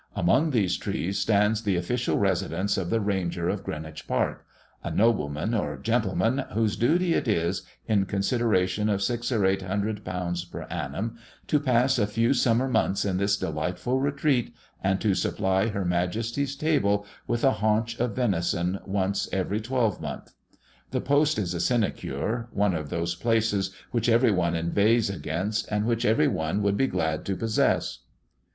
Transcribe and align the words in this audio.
Among 0.15 0.49
these 0.49 0.77
trees 0.77 1.19
stands 1.19 1.61
the 1.61 1.75
official 1.75 2.17
residence 2.17 2.75
of 2.75 2.89
the 2.89 2.99
Ranger 2.99 3.49
of 3.49 3.63
Greenwich 3.63 4.07
park, 4.07 4.47
a 4.83 4.89
nobleman 4.89 5.53
or 5.53 5.77
gentleman 5.77 6.39
whose 6.53 6.75
duty 6.75 7.13
it 7.13 7.27
is, 7.27 7.61
in 7.85 8.07
consideration 8.07 8.89
of 8.89 9.03
six 9.03 9.31
or 9.31 9.45
eight 9.45 9.61
hundred 9.61 10.03
pounds 10.03 10.43
per 10.43 10.63
annum, 10.71 11.19
to 11.45 11.59
pass 11.59 11.99
a 11.99 12.07
few 12.07 12.33
summer 12.33 12.67
months 12.67 13.05
in 13.05 13.17
this 13.17 13.37
delightful 13.37 13.99
retreat, 13.99 14.51
and 14.83 14.99
to 15.01 15.13
supply 15.13 15.67
Her 15.67 15.85
Majesty's 15.85 16.55
table 16.55 17.05
with 17.27 17.43
a 17.43 17.51
haunch 17.61 17.99
of 17.99 18.15
venison 18.15 18.79
once 18.87 19.29
every 19.31 19.61
twelvemonth. 19.61 20.33
The 20.89 21.01
post 21.01 21.37
is 21.37 21.53
a 21.53 21.59
sinecure, 21.59 22.47
one 22.51 22.73
of 22.73 22.89
those 22.89 23.13
places 23.13 23.69
which 23.91 24.09
every 24.09 24.31
one 24.31 24.55
inveighs 24.55 25.11
against, 25.11 25.67
and 25.71 25.85
which 25.85 26.05
every 26.05 26.27
one 26.27 26.63
would 26.63 26.75
be 26.75 26.87
glad 26.87 27.23
to 27.25 27.35
possess. 27.35 27.99